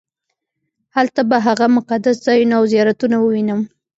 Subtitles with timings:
[0.95, 3.61] هلته به هغه مقدس ځایونه او زیارتونه ووېنم.